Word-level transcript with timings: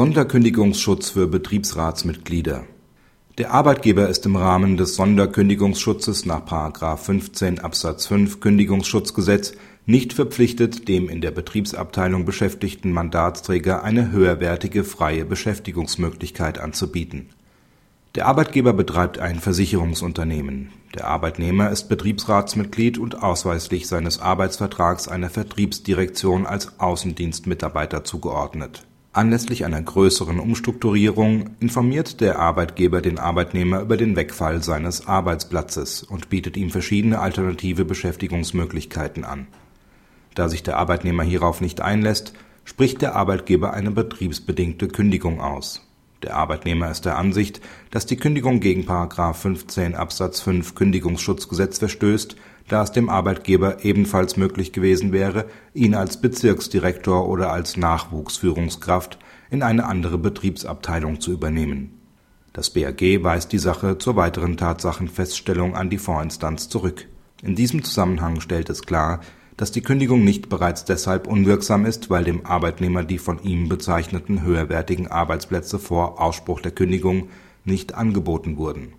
Sonderkündigungsschutz 0.00 1.10
für 1.10 1.26
Betriebsratsmitglieder 1.26 2.64
Der 3.36 3.52
Arbeitgeber 3.52 4.08
ist 4.08 4.24
im 4.24 4.34
Rahmen 4.34 4.78
des 4.78 4.94
Sonderkündigungsschutzes 4.94 6.24
nach§ 6.24 6.46
15 6.96 7.58
Absatz 7.58 8.06
5 8.06 8.40
Kündigungsschutzgesetz 8.40 9.52
nicht 9.84 10.14
verpflichtet, 10.14 10.88
dem 10.88 11.10
in 11.10 11.20
der 11.20 11.32
Betriebsabteilung 11.32 12.24
beschäftigten 12.24 12.92
Mandatsträger 12.92 13.84
eine 13.84 14.10
höherwertige 14.10 14.84
freie 14.84 15.26
Beschäftigungsmöglichkeit 15.26 16.58
anzubieten. 16.58 17.28
Der 18.14 18.24
Arbeitgeber 18.24 18.72
betreibt 18.72 19.18
ein 19.18 19.38
Versicherungsunternehmen. 19.38 20.72
Der 20.94 21.08
Arbeitnehmer 21.08 21.70
ist 21.70 21.90
Betriebsratsmitglied 21.90 22.96
und 22.96 23.22
ausweislich 23.22 23.86
seines 23.86 24.18
Arbeitsvertrags 24.18 25.08
einer 25.08 25.28
Vertriebsdirektion 25.28 26.46
als 26.46 26.80
Außendienstmitarbeiter 26.80 28.02
zugeordnet 28.02 28.86
Anlässlich 29.12 29.64
einer 29.64 29.82
größeren 29.82 30.38
Umstrukturierung 30.38 31.50
informiert 31.58 32.20
der 32.20 32.38
Arbeitgeber 32.38 33.02
den 33.02 33.18
Arbeitnehmer 33.18 33.80
über 33.80 33.96
den 33.96 34.14
Wegfall 34.14 34.62
seines 34.62 35.08
Arbeitsplatzes 35.08 36.04
und 36.04 36.28
bietet 36.28 36.56
ihm 36.56 36.70
verschiedene 36.70 37.18
alternative 37.18 37.84
Beschäftigungsmöglichkeiten 37.84 39.24
an. 39.24 39.48
Da 40.36 40.48
sich 40.48 40.62
der 40.62 40.76
Arbeitnehmer 40.76 41.24
hierauf 41.24 41.60
nicht 41.60 41.80
einlässt, 41.80 42.34
spricht 42.64 43.02
der 43.02 43.16
Arbeitgeber 43.16 43.72
eine 43.72 43.90
betriebsbedingte 43.90 44.86
Kündigung 44.86 45.40
aus. 45.40 45.84
Der 46.22 46.36
Arbeitnehmer 46.36 46.88
ist 46.88 47.04
der 47.04 47.18
Ansicht, 47.18 47.60
dass 47.90 48.06
die 48.06 48.16
Kündigung 48.16 48.60
gegen§ 48.60 48.82
15 49.34 49.96
Absatz 49.96 50.40
5 50.40 50.76
Kündigungsschutzgesetz 50.76 51.78
verstößt 51.78 52.36
da 52.68 52.82
es 52.82 52.92
dem 52.92 53.08
Arbeitgeber 53.08 53.84
ebenfalls 53.84 54.36
möglich 54.36 54.72
gewesen 54.72 55.12
wäre, 55.12 55.46
ihn 55.74 55.94
als 55.94 56.20
Bezirksdirektor 56.20 57.28
oder 57.28 57.52
als 57.52 57.76
Nachwuchsführungskraft 57.76 59.18
in 59.50 59.62
eine 59.62 59.86
andere 59.86 60.18
Betriebsabteilung 60.18 61.20
zu 61.20 61.32
übernehmen. 61.32 62.00
Das 62.52 62.70
BAG 62.70 63.00
weist 63.22 63.52
die 63.52 63.58
Sache 63.58 63.98
zur 63.98 64.16
weiteren 64.16 64.56
Tatsachenfeststellung 64.56 65.76
an 65.76 65.90
die 65.90 65.98
Vorinstanz 65.98 66.68
zurück. 66.68 67.06
In 67.42 67.54
diesem 67.54 67.84
Zusammenhang 67.84 68.40
stellt 68.40 68.70
es 68.70 68.82
klar, 68.82 69.20
dass 69.56 69.72
die 69.72 69.82
Kündigung 69.82 70.24
nicht 70.24 70.48
bereits 70.48 70.84
deshalb 70.84 71.26
unwirksam 71.26 71.84
ist, 71.84 72.10
weil 72.10 72.24
dem 72.24 72.46
Arbeitnehmer 72.46 73.04
die 73.04 73.18
von 73.18 73.42
ihm 73.42 73.68
bezeichneten 73.68 74.42
höherwertigen 74.42 75.08
Arbeitsplätze 75.08 75.78
vor 75.78 76.20
Ausspruch 76.20 76.60
der 76.60 76.72
Kündigung 76.72 77.28
nicht 77.64 77.94
angeboten 77.94 78.56
wurden 78.56 78.94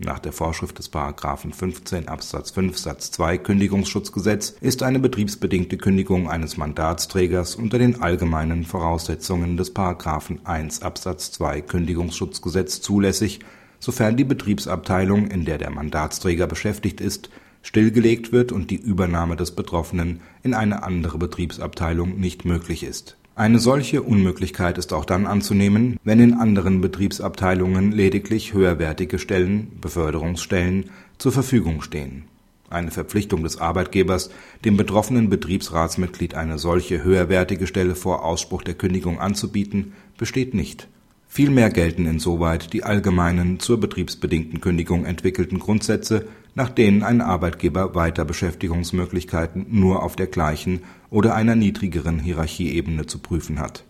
nach 0.00 0.18
der 0.18 0.32
Vorschrift 0.32 0.78
des§ 0.78 0.92
15 1.54 2.08
Absatz 2.08 2.50
5 2.50 2.78
Satz 2.78 3.10
2 3.12 3.38
Kündigungsschutzgesetz 3.38 4.54
ist 4.60 4.82
eine 4.82 4.98
betriebsbedingte 4.98 5.76
Kündigung 5.76 6.28
eines 6.30 6.56
Mandatsträgers 6.56 7.54
unter 7.54 7.78
den 7.78 8.00
allgemeinen 8.00 8.64
Voraussetzungen 8.64 9.56
des§ 9.56 9.74
1 10.44 10.82
Absatz 10.82 11.32
2 11.32 11.60
Kündigungsschutzgesetz 11.60 12.80
zulässig, 12.80 13.40
sofern 13.78 14.16
die 14.16 14.24
Betriebsabteilung, 14.24 15.28
in 15.28 15.44
der 15.44 15.58
der 15.58 15.70
Mandatsträger 15.70 16.46
beschäftigt 16.46 17.00
ist, 17.00 17.30
stillgelegt 17.62 18.32
wird 18.32 18.52
und 18.52 18.70
die 18.70 18.80
Übernahme 18.80 19.36
des 19.36 19.50
Betroffenen 19.52 20.20
in 20.42 20.54
eine 20.54 20.82
andere 20.82 21.18
Betriebsabteilung 21.18 22.18
nicht 22.18 22.44
möglich 22.44 22.82
ist 22.82 23.16
eine 23.34 23.58
solche 23.58 24.02
Unmöglichkeit 24.02 24.76
ist 24.76 24.92
auch 24.92 25.04
dann 25.04 25.26
anzunehmen, 25.26 25.98
wenn 26.04 26.20
in 26.20 26.34
anderen 26.34 26.80
Betriebsabteilungen 26.80 27.92
lediglich 27.92 28.52
höherwertige 28.52 29.18
Stellen 29.18 29.78
(Beförderungsstellen) 29.80 30.90
zur 31.16 31.32
Verfügung 31.32 31.80
stehen. 31.80 32.24
Eine 32.68 32.90
Verpflichtung 32.90 33.42
des 33.42 33.58
Arbeitgebers, 33.58 34.30
dem 34.64 34.76
betroffenen 34.76 35.30
Betriebsratsmitglied 35.30 36.34
eine 36.34 36.58
solche 36.58 37.02
höherwertige 37.02 37.66
Stelle 37.66 37.94
vor 37.94 38.24
Ausspruch 38.24 38.62
der 38.62 38.74
Kündigung 38.74 39.18
anzubieten, 39.18 39.92
besteht 40.18 40.54
nicht 40.54 40.86
Vielmehr 41.32 41.70
gelten 41.70 42.06
insoweit 42.06 42.72
die 42.72 42.82
allgemeinen 42.82 43.60
zur 43.60 43.78
betriebsbedingten 43.78 44.60
Kündigung 44.60 45.04
entwickelten 45.04 45.60
Grundsätze, 45.60 46.26
nach 46.56 46.70
denen 46.70 47.04
ein 47.04 47.20
Arbeitgeber 47.20 47.94
Weiterbeschäftigungsmöglichkeiten 47.94 49.64
nur 49.70 50.02
auf 50.02 50.16
der 50.16 50.26
gleichen 50.26 50.80
oder 51.08 51.36
einer 51.36 51.54
niedrigeren 51.54 52.18
Hierarchieebene 52.18 53.06
zu 53.06 53.20
prüfen 53.20 53.60
hat. 53.60 53.84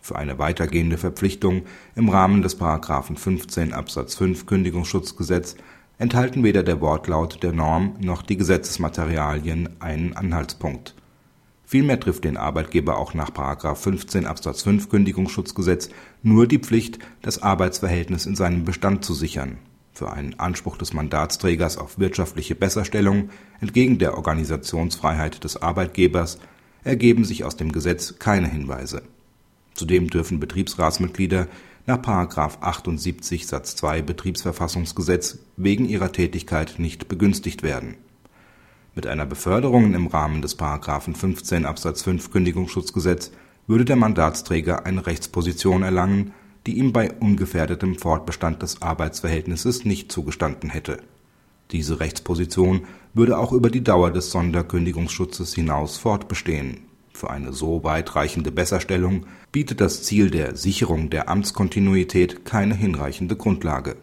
Für 0.00 0.16
eine 0.16 0.38
weitergehende 0.38 0.96
Verpflichtung 0.96 1.64
im 1.96 2.08
Rahmen 2.08 2.40
des§ 2.40 2.58
15 3.18 3.74
Absatz 3.74 4.14
5 4.14 4.46
Kündigungsschutzgesetz 4.46 5.56
enthalten 5.98 6.44
weder 6.44 6.62
der 6.62 6.80
Wortlaut 6.80 7.42
der 7.42 7.52
Norm 7.52 7.96
noch 8.00 8.22
die 8.22 8.38
Gesetzesmaterialien 8.38 9.68
einen 9.80 10.16
Anhaltspunkt 10.16 10.94
Vielmehr 11.68 11.98
trifft 11.98 12.22
den 12.22 12.36
Arbeitgeber 12.36 12.96
auch 12.96 13.12
nach§ 13.12 13.30
15 13.74 14.24
Absatz 14.24 14.62
5 14.62 14.88
Kündigungsschutzgesetz 14.88 15.88
nur 16.22 16.46
die 16.46 16.60
Pflicht, 16.60 17.00
das 17.22 17.42
Arbeitsverhältnis 17.42 18.24
in 18.24 18.36
seinem 18.36 18.64
Bestand 18.64 19.04
zu 19.04 19.14
sichern. 19.14 19.58
Für 19.92 20.12
einen 20.12 20.38
Anspruch 20.38 20.76
des 20.76 20.92
Mandatsträgers 20.92 21.76
auf 21.76 21.98
wirtschaftliche 21.98 22.54
Besserstellung 22.54 23.30
entgegen 23.60 23.98
der 23.98 24.16
Organisationsfreiheit 24.16 25.42
des 25.42 25.60
Arbeitgebers 25.60 26.38
ergeben 26.84 27.24
sich 27.24 27.42
aus 27.42 27.56
dem 27.56 27.72
Gesetz 27.72 28.20
keine 28.20 28.48
Hinweise. 28.48 29.02
Zudem 29.74 30.08
dürfen 30.08 30.38
Betriebsratsmitglieder 30.38 31.48
nach§ 31.84 31.98
78 32.60 33.44
Satz 33.44 33.74
2 33.74 34.02
Betriebsverfassungsgesetz 34.02 35.40
wegen 35.56 35.88
ihrer 35.88 36.12
Tätigkeit 36.12 36.78
nicht 36.78 37.08
begünstigt 37.08 37.64
werden 37.64 37.96
mit 38.96 39.06
einer 39.06 39.26
Beförderung 39.26 39.94
im 39.94 40.06
Rahmen 40.08 40.42
des§ 40.42 40.58
15 41.14 41.66
Absatz 41.66 42.02
5 42.02 42.30
Kündigungsschutzgesetz 42.30 43.30
würde 43.66 43.84
der 43.84 43.96
Mandatsträger 43.96 44.86
eine 44.86 45.06
Rechtsposition 45.06 45.82
erlangen, 45.82 46.32
die 46.66 46.78
ihm 46.78 46.92
bei 46.92 47.12
ungefährdetem 47.12 47.96
Fortbestand 47.96 48.62
des 48.62 48.80
Arbeitsverhältnisses 48.82 49.84
nicht 49.84 50.10
zugestanden 50.10 50.70
hätte. 50.70 51.02
Diese 51.72 52.00
Rechtsposition 52.00 52.86
würde 53.12 53.38
auch 53.38 53.52
über 53.52 53.70
die 53.70 53.84
Dauer 53.84 54.10
des 54.10 54.30
Sonderkündigungsschutzes 54.30 55.54
hinaus 55.54 55.98
fortbestehen. 55.98 56.78
Für 57.12 57.30
eine 57.30 57.52
so 57.52 57.84
weitreichende 57.84 58.50
Besserstellung 58.50 59.26
bietet 59.52 59.80
das 59.80 60.02
Ziel 60.04 60.30
der 60.30 60.56
Sicherung 60.56 61.10
der 61.10 61.28
Amtskontinuität 61.28 62.44
keine 62.44 62.74
hinreichende 62.74 63.36
Grundlage. 63.36 63.96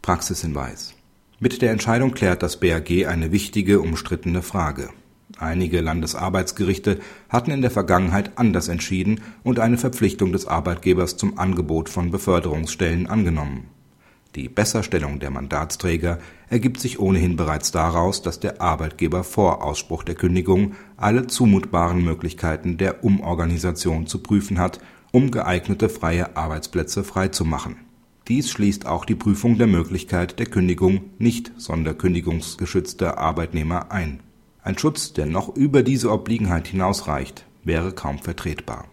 Praxishinweis 0.00 0.94
mit 1.42 1.60
der 1.60 1.72
Entscheidung 1.72 2.12
klärt 2.12 2.44
das 2.44 2.60
BAG 2.60 3.04
eine 3.08 3.32
wichtige, 3.32 3.80
umstrittene 3.80 4.42
Frage. 4.42 4.90
Einige 5.38 5.80
Landesarbeitsgerichte 5.80 7.00
hatten 7.28 7.50
in 7.50 7.62
der 7.62 7.72
Vergangenheit 7.72 8.38
anders 8.38 8.68
entschieden 8.68 9.22
und 9.42 9.58
eine 9.58 9.76
Verpflichtung 9.76 10.30
des 10.30 10.46
Arbeitgebers 10.46 11.16
zum 11.16 11.40
Angebot 11.40 11.88
von 11.88 12.12
Beförderungsstellen 12.12 13.08
angenommen. 13.08 13.66
Die 14.36 14.48
Besserstellung 14.48 15.18
der 15.18 15.30
Mandatsträger 15.30 16.20
ergibt 16.48 16.78
sich 16.78 17.00
ohnehin 17.00 17.34
bereits 17.34 17.72
daraus, 17.72 18.22
dass 18.22 18.38
der 18.38 18.60
Arbeitgeber 18.60 19.24
vor 19.24 19.64
Ausspruch 19.64 20.04
der 20.04 20.14
Kündigung 20.14 20.74
alle 20.96 21.26
zumutbaren 21.26 22.04
Möglichkeiten 22.04 22.78
der 22.78 23.02
Umorganisation 23.02 24.06
zu 24.06 24.22
prüfen 24.22 24.60
hat, 24.60 24.78
um 25.10 25.32
geeignete 25.32 25.88
freie 25.88 26.36
Arbeitsplätze 26.36 27.02
freizumachen 27.02 27.78
dies 28.32 28.50
schließt 28.50 28.86
auch 28.86 29.04
die 29.04 29.14
Prüfung 29.14 29.58
der 29.58 29.66
Möglichkeit 29.66 30.38
der 30.38 30.46
Kündigung 30.46 31.10
nicht 31.18 31.52
sonderkündigungsgeschützter 31.58 33.18
Arbeitnehmer 33.18 33.92
ein. 33.92 34.20
Ein 34.62 34.78
Schutz, 34.78 35.12
der 35.12 35.26
noch 35.26 35.54
über 35.54 35.82
diese 35.82 36.10
Obliegenheit 36.10 36.68
hinausreicht, 36.68 37.44
wäre 37.62 37.92
kaum 37.92 38.18
vertretbar 38.18 38.86